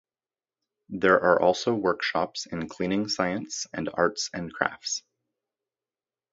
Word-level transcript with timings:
There 0.89 1.19
are 1.21 1.39
also 1.39 1.75
workshops 1.75 2.47
in 2.47 2.67
Cleaning 2.69 3.07
Science 3.07 3.67
and 3.71 3.87
Arts 3.93 4.31
and 4.33 4.51
Crafts. 4.51 5.03